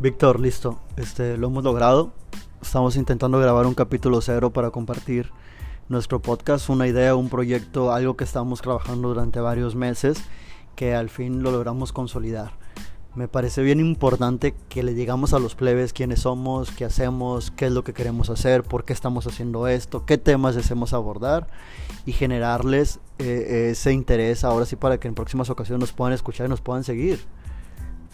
[0.00, 0.78] Víctor, listo.
[0.96, 2.14] Este, lo hemos logrado.
[2.62, 5.30] Estamos intentando grabar un capítulo cero para compartir
[5.90, 10.22] nuestro podcast, una idea, un proyecto, algo que estamos trabajando durante varios meses
[10.74, 12.52] que al fin lo logramos consolidar.
[13.14, 17.66] Me parece bien importante que le digamos a los plebes quiénes somos, qué hacemos, qué
[17.66, 21.46] es lo que queremos hacer, por qué estamos haciendo esto, qué temas deseamos abordar
[22.06, 26.46] y generarles eh, ese interés ahora sí para que en próximas ocasiones nos puedan escuchar
[26.46, 27.20] y nos puedan seguir.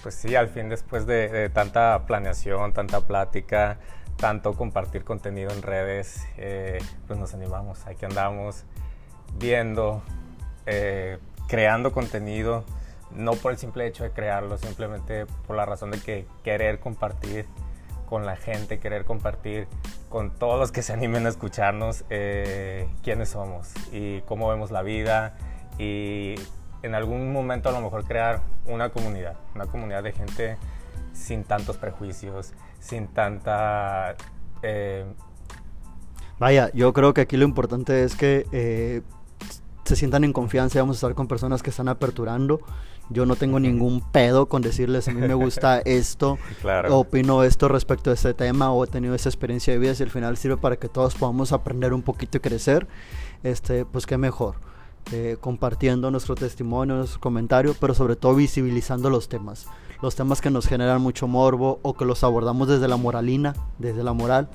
[0.02, 3.78] Pues sí, al fin después de, tanta planeación, tanta plática,
[4.16, 8.64] tanto compartir contenido en redes, eh, pues nos animamos, aquí andamos
[9.38, 10.02] viendo,
[10.66, 11.18] eh,
[11.48, 12.64] creando contenido
[13.10, 17.46] no por el simple hecho de crearlo, simplemente por la razón de que querer compartir
[18.08, 19.66] con la gente, querer compartir
[20.08, 24.82] con todos los que se animen a escucharnos eh, quiénes somos y cómo vemos la
[24.82, 25.36] vida
[25.78, 26.36] y
[26.82, 30.56] en algún momento a lo mejor crear una comunidad, una comunidad de gente
[31.12, 34.16] sin tantos prejuicios, sin tanta...
[34.62, 35.04] Eh,
[36.38, 39.02] Vaya, yo creo que aquí lo importante es que eh,
[39.84, 42.60] se sientan en confianza y vamos a estar con personas que están aperturando.
[43.08, 46.38] Yo no tengo ningún pedo con decirles a mí me gusta esto,
[46.90, 50.10] opino esto respecto a este tema o he tenido esa experiencia de vida y al
[50.10, 52.88] final sirve para que todos podamos aprender un poquito y crecer,
[53.44, 54.56] este, pues qué mejor.
[55.12, 59.68] Eh, compartiendo nuestro testimonio, nuestro comentario, pero sobre todo visibilizando los temas.
[60.02, 64.02] Los temas que nos generan mucho morbo o que los abordamos desde la moralina, desde
[64.02, 64.48] la moral,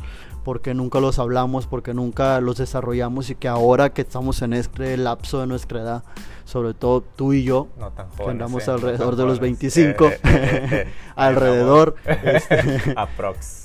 [0.44, 4.98] porque nunca los hablamos, porque nunca los desarrollamos y que ahora que estamos en este
[4.98, 6.04] lapso de nuestra edad,
[6.44, 7.70] sobre todo tú y yo,
[8.18, 12.96] que andamos eh, alrededor de los 25, eh, alrededor, este,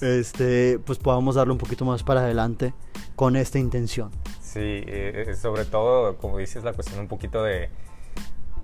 [0.21, 2.75] este, pues podamos darle un poquito más para adelante
[3.17, 4.11] con esta intención.
[4.57, 4.85] Sí,
[5.41, 7.69] sobre todo, como dices, la cuestión un poquito de,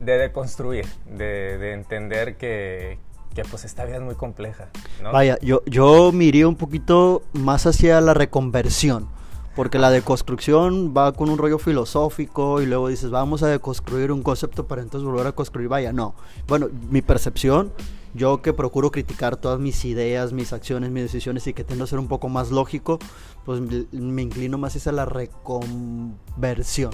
[0.01, 2.99] de deconstruir, de, de entender que,
[3.35, 4.71] que pues esta vida es muy compleja.
[5.13, 9.09] Vaya, yo, yo miré un poquito más hacia la reconversión,
[9.55, 14.23] porque la deconstrucción va con un rollo filosófico y luego dices, vamos a deconstruir un
[14.23, 15.69] concepto para entonces volver a construir.
[15.69, 16.15] Vaya, no.
[16.49, 17.71] Bueno, mi percepción,
[18.15, 21.87] yo que procuro criticar todas mis ideas, mis acciones, mis decisiones y que tiendo a
[21.87, 22.99] ser un poco más lógico,
[23.45, 26.93] pues me inclino más hacia la reconversión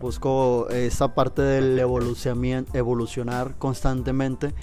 [0.00, 4.54] busco esa parte del evolucionar constantemente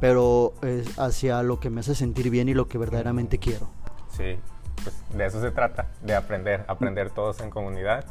[0.00, 0.52] pero
[0.98, 3.70] hacia lo que me hace sentir bien y lo que verdaderamente quiero.
[4.14, 4.36] Sí,
[4.82, 8.04] pues de eso se trata, de aprender, aprender todos en comunidad.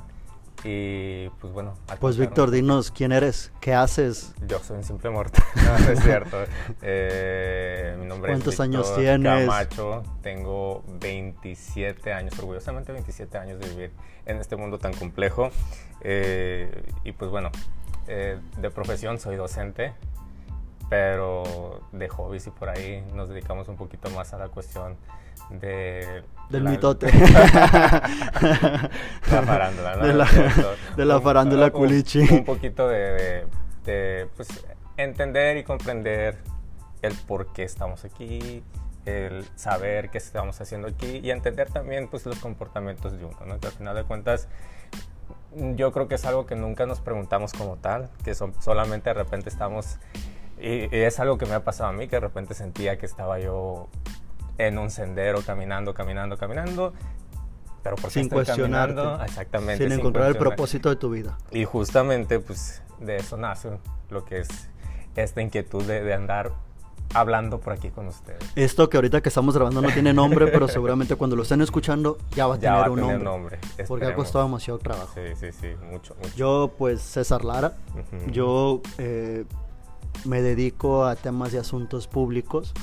[0.63, 1.73] Y pues bueno.
[1.99, 4.33] Pues Víctor, dinos quién eres, qué haces.
[4.47, 6.37] Yo soy un simple mortal, no, es cierto.
[6.81, 9.47] Eh, mi nombre ¿Cuántos años tienes?
[9.47, 13.91] Camacho, tengo 27 años, orgullosamente 27 años de vivir
[14.25, 15.49] en este mundo tan complejo.
[16.01, 17.51] Eh, y pues bueno,
[18.07, 19.93] eh, de profesión soy docente,
[20.93, 24.95] pero de hobbies y por ahí nos dedicamos un poquito más a la cuestión
[25.49, 26.21] de...
[26.51, 27.07] Del mitote.
[27.11, 28.91] la
[29.43, 30.05] farándula, ¿no?
[30.05, 30.27] De la,
[30.95, 32.19] de la farándula culichi.
[32.19, 33.47] Un, poquito de,
[33.85, 34.49] de, pues,
[34.95, 36.37] entender y comprender
[37.01, 38.61] el por qué estamos aquí,
[39.07, 43.59] el saber qué estamos haciendo aquí y entender también pues, los comportamientos de uno, ¿no?
[43.59, 44.47] Que al final de cuentas
[45.75, 49.49] yo creo que es algo que nunca nos preguntamos como tal, que solamente de repente
[49.49, 49.97] estamos
[50.63, 53.39] y, es algo que me ha pasado a mí, que de repente sentía que estaba
[53.39, 53.89] yo
[54.57, 56.93] en un sendero caminando, caminando, caminando,
[57.83, 61.37] pero sin cuestionarte, exactamente, sin, encontrar el propósito de tu vida.
[61.51, 63.71] Y justamente, pues, de eso nace
[64.09, 64.69] lo que es
[65.15, 66.51] esta inquietud de, andar
[67.13, 68.39] hablando por aquí con ustedes.
[68.55, 72.17] Esto que ahorita que estamos grabando no tiene nombre, pero seguramente cuando lo estén escuchando
[72.31, 73.19] ya va a tener un nombre.
[73.19, 73.59] nombre.
[73.85, 75.13] Porque ha costado demasiado trabajo.
[75.13, 76.35] Sí, sí, sí, mucho, mucho.
[76.35, 77.73] Yo, pues, César Lara,
[78.31, 79.43] yo eh,
[80.25, 82.73] me dedico a temas de asuntos públicos,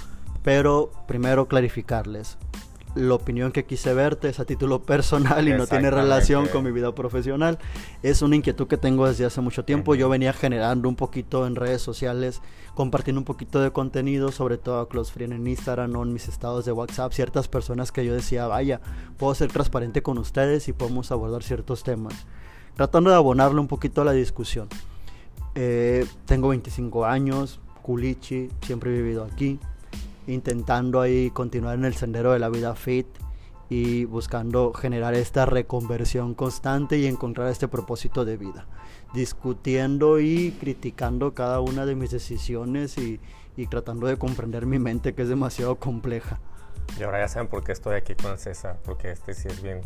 [0.42, 2.38] pero primero clarificarles.
[2.96, 6.72] La opinión que quise verte es a título personal y no tiene relación con mi
[6.72, 7.60] vida profesional.
[8.02, 9.94] Es una inquietud que tengo desde hace mucho tiempo.
[9.94, 12.42] Yo venía generando un poquito en redes sociales,
[12.74, 16.26] compartiendo un poquito de contenido, sobre todo a Close Friend en Instagram o en mis
[16.26, 17.12] estados de WhatsApp.
[17.12, 18.80] Ciertas personas que yo decía, vaya,
[19.18, 22.26] puedo ser transparente con ustedes y podemos abordar ciertos temas.
[22.74, 24.68] Tratando de abonarle un poquito a la discusión.
[25.62, 29.60] Eh, tengo 25 años, culichi, siempre he vivido aquí,
[30.26, 33.06] intentando ahí continuar en el sendero de la vida fit
[33.68, 38.64] y buscando generar esta reconversión constante y encontrar este propósito de vida,
[39.12, 43.20] discutiendo y criticando cada una de mis decisiones y,
[43.54, 46.40] y tratando de comprender mi mente que es demasiado compleja.
[46.98, 49.82] Y ahora ya saben por qué estoy aquí con César, porque este sí es bien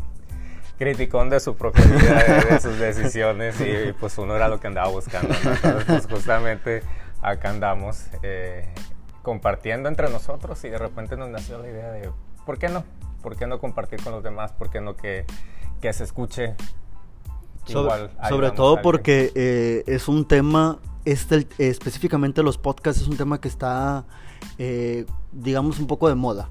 [0.78, 4.88] criticón de su propia vida, de, sus decisiones y, pues uno era lo que andaba
[4.88, 5.34] buscando.
[5.34, 6.82] Entonces, pues justamente
[7.22, 8.68] acá andamos eh,
[9.22, 12.10] compartiendo entre nosotros y de repente nos nació la idea de,
[12.44, 12.84] ¿por qué no?
[13.22, 14.52] ¿Por qué no compartir con los demás?
[14.52, 15.24] ¿Por qué no que,
[15.80, 16.54] que se escuche?
[17.64, 23.40] Sobre, sobre todo porque eh, es un tema, este, específicamente los podcasts, es un tema
[23.40, 24.04] que está,
[24.58, 26.50] eh, digamos, un poco de moda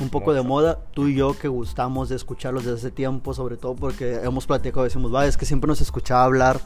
[0.00, 3.56] un poco de moda, tú y yo que gustamos de escucharlos desde hace tiempo, sobre
[3.56, 6.60] todo porque hemos platicado, decimos, va, es que siempre nos escuchaba hablar,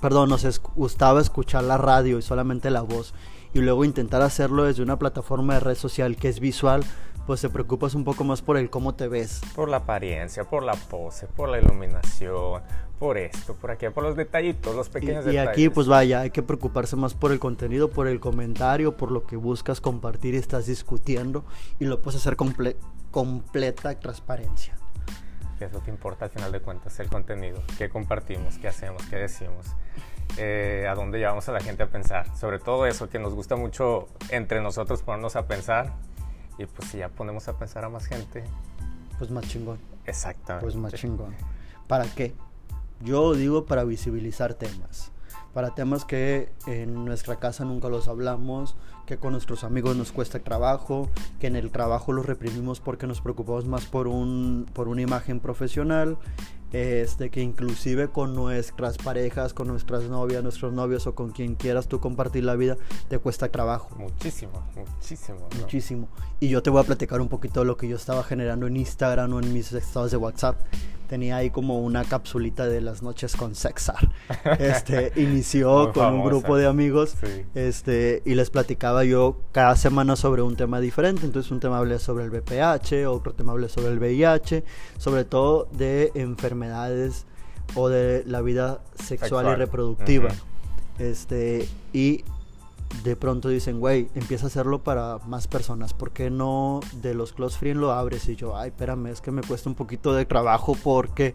[0.00, 3.14] perdón, nos gustaba escuchar la radio y solamente la voz,
[3.54, 6.84] y luego intentar hacerlo desde una plataforma de red social que es visual,
[7.28, 9.42] pues te preocupas un poco más por el cómo te ves.
[9.54, 12.62] Por la apariencia, por la pose, por la iluminación,
[12.98, 15.58] por esto, por aquí, por los detallitos, los pequeños y, detalles.
[15.58, 19.10] Y aquí, pues vaya, hay que preocuparse más por el contenido, por el comentario, por
[19.10, 21.44] lo que buscas compartir y estás discutiendo,
[21.78, 22.78] y lo puedes hacer comple
[23.10, 24.74] completa transparencia.
[25.58, 29.16] Que eso te importa al final de cuentas, el contenido, qué compartimos, qué hacemos, qué
[29.16, 29.66] decimos.
[30.38, 32.34] Eh, a dónde llevamos a la gente a pensar.
[32.38, 35.92] Sobre todo eso, que nos gusta mucho entre nosotros ponernos a pensar.
[36.58, 38.44] Y pues si ya ponemos a pensar a más gente.
[39.18, 39.78] Pues más chingón.
[40.04, 40.64] Exactamente.
[40.64, 41.34] Pues más chingón.
[41.86, 42.34] ¿Para qué?
[43.00, 45.12] Yo digo para visibilizar temas.
[45.54, 48.76] Para temas que en nuestra casa nunca los hablamos,
[49.06, 51.08] que con nuestros amigos nos cuesta trabajo,
[51.40, 55.40] que en el trabajo los reprimimos porque nos preocupamos más por, un, por una imagen
[55.40, 56.18] profesional,
[56.72, 61.88] este, que inclusive con nuestras parejas, con nuestras novias, nuestros novios o con quien quieras
[61.88, 62.76] tú compartir la vida,
[63.08, 63.90] te cuesta trabajo.
[63.96, 65.48] Muchísimo, muchísimo.
[65.58, 66.08] Muchísimo.
[66.40, 68.76] Y yo te voy a platicar un poquito de lo que yo estaba generando en
[68.76, 70.56] Instagram o en mis estados de WhatsApp
[71.08, 74.08] tenía ahí como una capsulita de las noches con Sexar.
[74.58, 77.14] Este, inició con un grupo de amigos
[77.54, 81.24] este, y les platicaba yo cada semana sobre un tema diferente.
[81.24, 84.64] Entonces un tema hablé sobre el VPH, otro tema hablé sobre el VIH,
[84.98, 87.26] sobre todo de enfermedades
[87.74, 90.28] o de la vida sexual, y reproductiva.
[90.98, 92.24] Este, y
[93.02, 95.94] de pronto dicen, güey, empieza a hacerlo para más personas.
[95.94, 98.28] ¿Por qué no de los close friends lo abres?
[98.28, 101.34] Y yo, ay, espérame, es que me cuesta un poquito de trabajo porque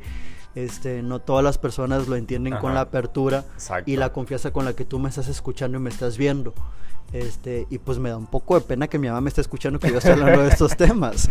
[0.55, 3.45] este, no todas las personas lo entienden con la apertura
[3.85, 6.53] y la confianza con la que tú me estás escuchando y me estás viendo.
[7.11, 9.77] Este, y pues me da un poco de pena que mi mamá me esté escuchando
[9.77, 11.29] que yo estoy hablando de estos temas.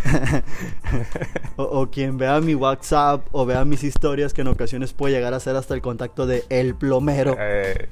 [1.57, 5.41] o, quien vea mi WhatsApp o vea mis historias que en ocasiones puede llegar a
[5.41, 7.37] ser hasta el contacto de el plomero.
[7.39, 7.89] Eh,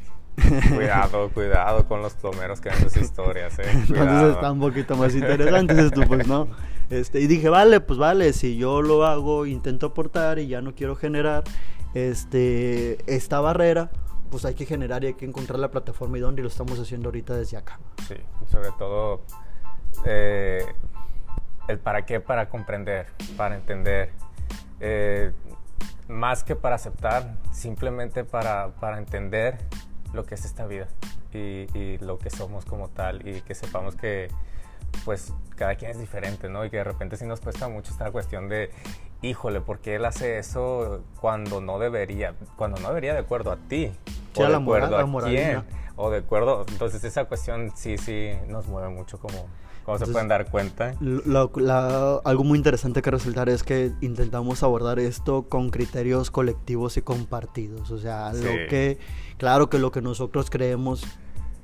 [0.74, 3.64] cuidado, cuidado con los plomeros que ven sus historias, eh.
[3.72, 6.48] Entonces está un poquito más interesante esto, pues no.
[6.90, 10.74] Este, y dije, vale, pues vale, si yo lo hago, intento aportar y ya no
[10.74, 11.44] quiero generar
[11.94, 13.90] este, esta barrera,
[14.30, 17.08] pues hay que generar y hay que encontrar la plataforma y dónde lo estamos haciendo
[17.08, 17.78] ahorita desde acá.
[18.08, 18.16] Sí,
[18.50, 19.22] sobre todo
[20.04, 20.64] eh,
[21.68, 23.06] el para qué, para comprender,
[23.36, 24.12] para entender.
[24.80, 25.32] Eh,
[26.08, 29.58] más que para aceptar, simplemente para, para entender
[30.12, 30.88] lo que es esta vida
[31.32, 34.28] y, lo que somos como tal y que sepamos que
[35.04, 36.64] pues cada quien es diferente, ¿no?
[36.64, 38.70] Y que de repente sí nos cuesta mucho esta cuestión de,
[39.22, 42.34] híjole, ¿por qué él hace eso cuando no debería?
[42.56, 43.92] Cuando no debería de acuerdo a ti.
[44.36, 45.64] o de acuerdo a quién.
[45.96, 49.48] O de acuerdo, entonces esa cuestión sí, sí nos mueve mucho como,
[49.84, 50.94] como se pueden dar cuenta.
[52.24, 57.90] algo muy interesante que resaltar es que intentamos abordar esto con criterios colectivos y compartidos.
[57.90, 58.98] O sea, lo que
[59.40, 61.02] Claro que lo que nosotros creemos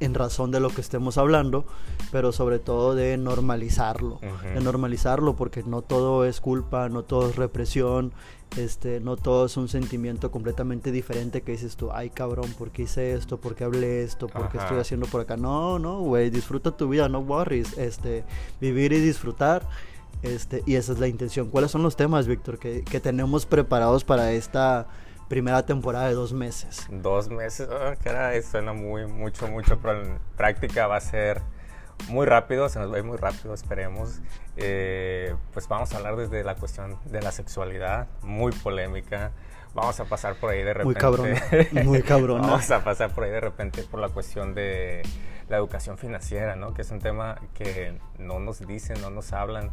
[0.00, 1.64] en razón de lo que estemos hablando,
[2.12, 7.36] pero sobre todo de normalizarlo, de normalizarlo porque no todo es culpa, no todo es
[7.36, 8.12] represión,
[8.56, 12.82] este, no todo es un sentimiento completamente diferente que dices tú, ay cabrón, ¿por qué
[12.82, 13.38] hice esto?
[13.38, 14.28] ¿Por qué hablé esto?
[14.28, 15.36] ¿Por qué estoy haciendo por acá?
[15.36, 18.24] No, no, güey, disfruta tu vida, no worries, este,
[18.60, 19.68] vivir y disfrutar.
[20.22, 21.50] Este, y esa es la intención.
[21.50, 24.88] ¿Cuáles son los temas, Víctor, que, que tenemos preparados para esta
[25.28, 26.86] primera temporada de dos meses.
[26.90, 31.42] Dos meses, oh, caray, suena muy, mucho, mucho, pero en práctica va a ser
[32.08, 34.20] muy rápido, se nos va a ir muy rápido, esperemos.
[34.56, 39.32] Eh, pues vamos a hablar desde la cuestión de la sexualidad, muy polémica.
[39.74, 40.84] Vamos a pasar por ahí de repente.
[40.86, 41.28] Muy cabrón.
[41.84, 42.40] Muy cabrón.
[42.40, 45.02] vamos a pasar por ahí de repente por la cuestión de
[45.50, 46.72] la educación financiera, ¿no?
[46.72, 49.72] Que es un tema que no nos dicen, no nos hablan.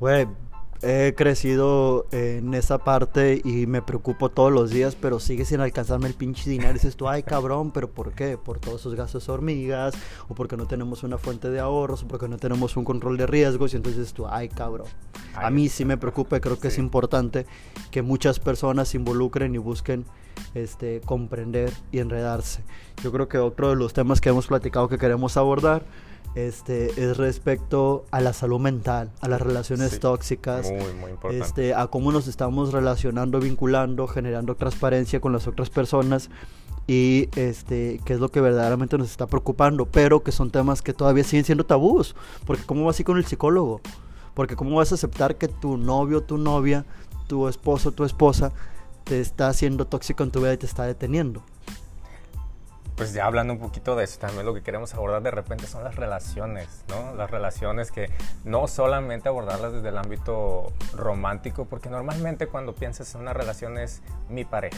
[0.00, 0.28] Güey,
[0.82, 6.08] he crecido en esa parte y me preocupo todos los días, pero sigue sin alcanzarme
[6.08, 6.70] el pinche dinero.
[6.70, 8.38] Y dices tú, ay cabrón, pero ¿por qué?
[8.38, 9.94] Por todos esos gastos hormigas,
[10.28, 13.26] o porque no tenemos una fuente de ahorros, o porque no tenemos un control de
[13.26, 13.74] riesgos.
[13.74, 14.88] Y entonces tú, ay cabrón.
[15.34, 17.46] A mí sí me preocupa y creo que es importante
[17.90, 20.04] que muchas personas se involucren y busquen
[20.54, 22.62] este, comprender y enredarse.
[23.02, 25.84] Yo creo que otro de los temas que hemos platicado que queremos abordar
[26.34, 30.70] este, es respecto a la salud mental, a las relaciones tóxicas,
[31.30, 36.30] Este, a cómo nos estamos relacionando, vinculando, generando transparencia con las otras personas
[36.86, 40.92] y este qué es lo que verdaderamente nos está preocupando, pero que son temas que
[40.92, 42.14] todavía siguen siendo tabús,
[42.46, 43.80] porque cómo vas así con el psicólogo,
[44.34, 46.84] porque cómo vas a aceptar que tu novio, tu novia,
[47.26, 48.52] tu esposo, tu esposa
[49.04, 51.42] te está haciendo tóxico en tu vida y te está deteniendo.
[53.00, 55.82] Pues ya hablando un poquito de eso, también lo que queremos abordar de repente son
[55.82, 57.14] las relaciones, ¿no?
[57.14, 58.10] Las relaciones que
[58.44, 64.02] no solamente abordarlas desde el ámbito romántico, porque normalmente cuando piensas en una relación es
[64.28, 64.76] mi pareja,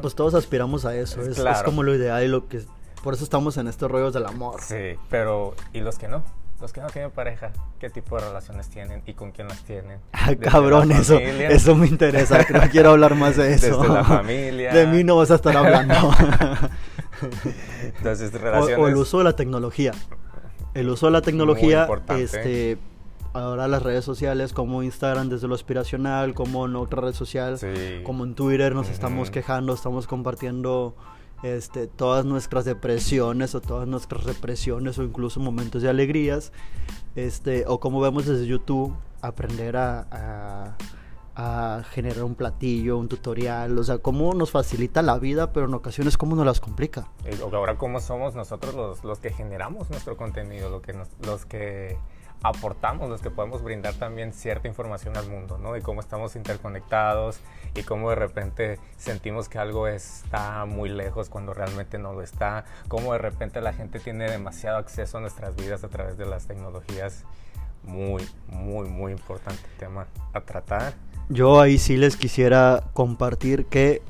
[0.00, 2.62] pues todos aspiramos a eso, es, es, como lo ideal y lo que...
[3.02, 4.60] Por eso estamos en estos rollos del amor.
[4.62, 6.22] Sí, pero ¿y los que no?
[6.60, 7.50] Los que no tienen pareja,
[7.80, 9.98] ¿qué tipo de relaciones tienen y con quién las tienen?
[10.12, 13.82] Ah, cabrón, eso, eso me interesa, no quiero hablar más de eso.
[13.82, 14.72] Desde la familia.
[14.72, 15.94] De mí no vas a estar hablando.
[17.98, 18.78] Entonces, relaciones...
[18.78, 19.92] o, el uso de la tecnología.
[20.74, 22.78] El uso de la tecnología, este
[23.34, 27.58] ahora las redes sociales como Instagram desde lo aspiracional, como en otra red social,
[28.04, 30.94] como en Twitter nos estamos quejando, estamos compartiendo
[31.42, 36.52] este, todas nuestras depresiones o todas nuestras represiones o incluso momentos de alegrías,
[37.16, 40.76] este, o como vemos desde YouTube, aprender a, a,
[41.90, 46.16] generar un platillo, un tutorial, o sea, cómo nos facilita la vida, pero en ocasiones
[46.16, 47.08] cómo nos las complica.
[47.52, 51.98] ahora cómo somos nosotros los, los que generamos nuestro contenido, lo que los que
[52.44, 55.72] aportamos, los que podemos brindar también cierta información al mundo, ¿no?
[55.72, 57.40] De cómo estamos interconectados
[57.74, 62.66] y cómo de repente sentimos que algo está muy lejos cuando realmente no lo está,
[62.88, 66.46] cómo de repente la gente tiene demasiado acceso a nuestras vidas a través de las
[66.46, 67.24] tecnologías.
[67.82, 70.94] Muy, muy, muy importante tema a tratar.
[71.28, 74.02] Yo ahí sí les quisiera compartir que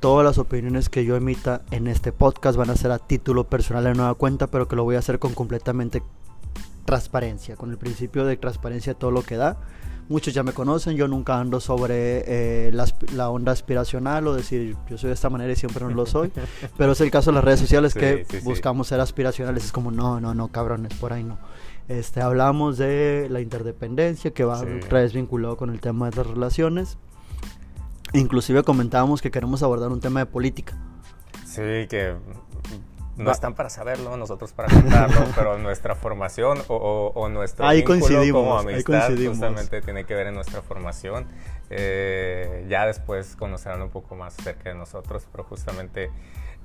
[0.00, 3.86] todas las opiniones que yo emita en este podcast van a ser a título personal
[3.86, 6.02] en nueva cuenta, pero que lo voy a hacer con completamente
[6.84, 9.58] transparencia, con el principio de transparencia todo lo que da.
[10.08, 12.72] Muchos ya me conocen, yo nunca ando sobre eh,
[13.12, 16.30] la, onda aspiracional o decir yo soy de esta manera y siempre no lo soy,
[16.78, 20.20] pero es el caso de las redes sociales que buscamos ser aspiracionales, es como no,
[20.20, 21.38] no, no, cabrones, por ahí no.
[21.88, 26.26] Este, hablamos de la interdependencia que va otra vez vinculado con el tema de las
[26.26, 26.98] relaciones.
[28.12, 30.76] Inclusive comentábamos que queremos abordar un tema de política.
[31.44, 32.14] Sí, que
[33.16, 38.42] no están para saberlo, nosotros para contarlo, pero nuestra formación o, o, nuestro ahí coincidimos,
[38.42, 41.26] como amistad justamente tiene que ver en nuestra formación.
[41.70, 46.10] Eh, ya después conocerán un poco más acerca de nosotros, pero justamente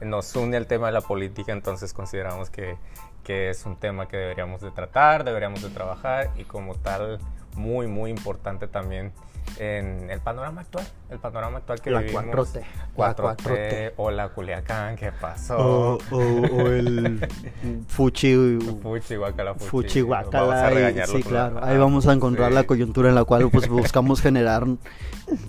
[0.01, 2.77] nos une el tema de la política, entonces consideramos que,
[3.23, 7.19] que es un tema que deberíamos de tratar, deberíamos de trabajar y como tal
[7.55, 9.11] muy, muy importante también
[9.57, 12.23] en el panorama actual, el panorama actual que la vivimos.
[12.25, 12.63] 4T.
[12.95, 15.97] 4T, o la Culiacán, ¿qué pasó?
[16.11, 17.27] O, el
[17.87, 18.59] Fuchi.
[18.81, 19.69] Fuchi, guacala, Fuchi.
[19.69, 21.05] Fuchi, guacala.
[21.05, 21.63] sí, claro.
[21.63, 24.65] Ahí vamos a encontrar la coyuntura en la cual pues, buscamos generar,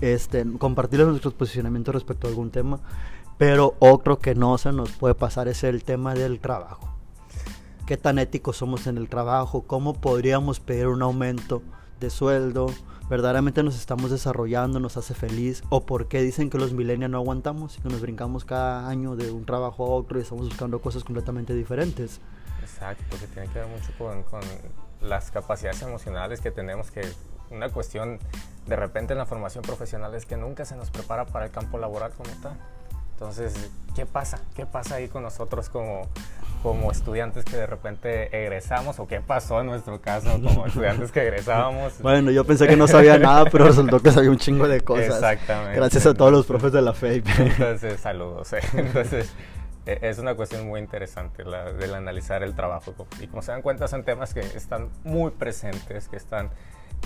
[0.00, 2.80] este, compartir nuestros posicionamientos respecto a algún tema.
[3.42, 6.94] Pero otro que no se nos puede pasar es el tema del trabajo.
[7.86, 9.62] ¿Qué tan éticos somos en el trabajo?
[9.62, 11.60] ¿Cómo podríamos pedir un aumento
[11.98, 12.68] de sueldo?
[13.10, 17.18] verdaderamente nos estamos desarrollando, nos hace feliz, o por qué dicen que los millennials no
[17.18, 20.80] aguantamos y que nos brincamos cada año de un trabajo a otro y estamos buscando
[20.80, 22.20] cosas completamente diferentes.
[22.62, 24.40] Exacto, que tiene que ver mucho con,
[25.00, 27.02] las capacidades emocionales que tenemos, que
[27.50, 28.20] una cuestión
[28.66, 31.76] de repente en la formación profesional es que nunca se nos prepara para el campo
[31.76, 32.56] laboral como tal.
[33.22, 34.40] Entonces, ¿qué pasa?
[34.56, 36.08] ¿Qué pasa ahí con nosotros como,
[36.60, 38.98] como estudiantes que de repente egresamos?
[38.98, 42.02] ¿O qué pasó en nuestro caso como estudiantes que egresábamos?
[42.02, 45.06] Bueno, yo pensé que no sabía nada, pero resultó que sabía un chingo de cosas.
[45.06, 45.76] Exactamente.
[45.76, 47.24] Gracias a todos los profes de la FEIP.
[47.38, 48.52] Entonces, saludos.
[48.54, 48.60] ¿eh?
[48.72, 49.32] Entonces,
[49.86, 52.92] e, es una cuestión muy interesante la, del analizar el trabajo.
[53.20, 56.50] Y como se dan cuenta, son temas que están muy presentes, que están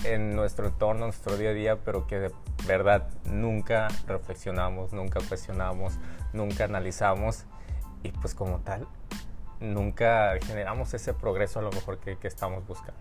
[0.03, 2.31] en nuestro entorno, en nuestro día a día, pero que de
[2.67, 5.93] verdad nunca reflexionamos, nunca cuestionamos,
[6.33, 7.45] nunca analizamos
[8.03, 8.87] y pues como tal
[9.59, 12.99] nunca generamos ese progreso a lo mejor que, que, estamos buscando.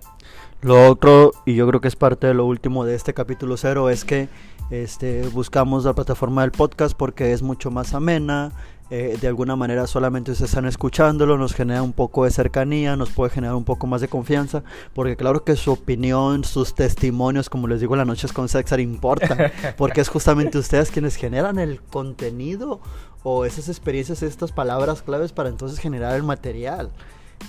[0.62, 3.90] Lo otro, y yo creo que es parte de lo último de este capítulo cero,
[3.90, 4.28] es que
[4.70, 8.52] este, buscamos la plataforma del podcast porque es mucho más amena,
[8.88, 13.10] eh, de alguna manera solamente ustedes están escuchándolo, nos genera un poco de cercanía, nos
[13.10, 14.62] puede generar un poco más de confianza,
[14.94, 19.50] porque claro que su opinión, sus testimonios, como les digo, las noches con Sexar importan,
[19.76, 22.80] porque es justamente ustedes quienes generan el contenido
[23.24, 26.92] o esas experiencias, estas palabras claves para entonces generar el material.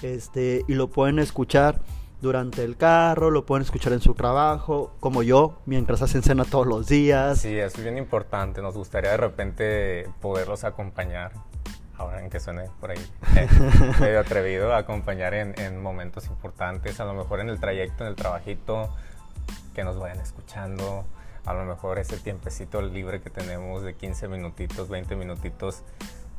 [0.02, 1.80] Este, y lo pueden escuchar
[2.22, 6.66] durante el carro, lo pueden escuchar en su trabajo, como yo, mientras hacen cena todos
[6.66, 7.40] los días.
[7.40, 8.62] Sí, es bien importante.
[8.62, 11.34] Nos gustaría de repente poderlos acompañar,
[11.96, 13.06] ahora en que suene por ahí
[13.36, 13.48] eh,
[14.00, 18.16] medio atrevido, acompañar en, en, momentos importantes, a lo mejor en el trayecto, en el
[18.16, 18.90] trabajito,
[19.76, 21.06] que nos vayan escuchando.
[21.46, 25.84] A lo mejor ese tiempecito libre que tenemos de 15 minutitos, 20 minutitos,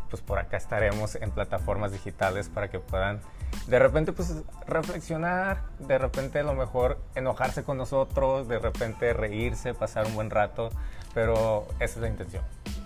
[0.08, 3.20] pues por acá estaremos en plataformas digitales para que puedan
[3.66, 9.74] de repente pues reflexionar, de repente a lo mejor enojarse con nosotros, de repente reírse,
[9.74, 10.70] pasar un buen rato,
[11.14, 12.42] pero esa es la intención,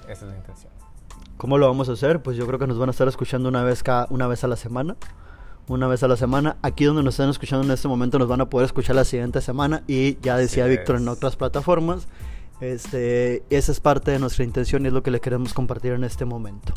[0.08, 0.72] esa es la intención.
[1.36, 2.22] ¿Cómo lo vamos a hacer?
[2.22, 4.48] Pues yo creo que nos van a estar escuchando una vez, cada, una vez a
[4.48, 4.96] la semana.
[5.68, 6.56] Una vez a la semana.
[6.62, 9.40] Aquí donde nos están escuchando en este momento nos van a poder escuchar la siguiente
[9.40, 9.82] semana.
[9.88, 12.06] Y ya decía Víctor en otras plataformas.
[12.60, 16.04] Este, esa es parte de nuestra intención y es lo que le queremos compartir en
[16.04, 16.74] este momento.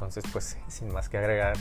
[0.00, 1.58] Entonces, pues, sin más que agregar,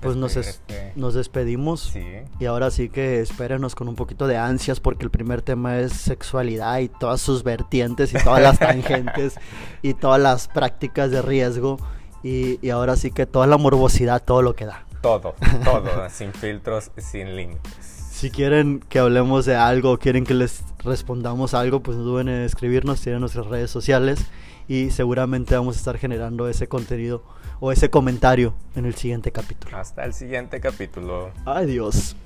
[0.00, 1.92] pues nos, este, nos despedimos.
[2.40, 5.92] Y ahora sí que espérenos con un poquito de ansias porque el primer tema es
[5.92, 9.34] sexualidad y todas sus vertientes y todas las tangentes
[9.82, 11.76] y todas las prácticas de riesgo.
[12.22, 14.86] Y, ahora sí que toda la morbosidad, todo lo que da.
[15.02, 17.70] Todo, todo, sin filtros, sin límites.
[18.10, 22.42] Si quieren que hablemos de algo quieren que les respondamos algo, pues no duden en
[22.44, 24.24] escribirnos, tienen nuestras redes sociales
[24.68, 27.22] y seguramente vamos a estar generando ese contenido
[27.60, 29.76] o ese comentario en el siguiente capítulo.
[29.76, 31.30] Hasta el siguiente capítulo.
[31.44, 32.16] Adiós.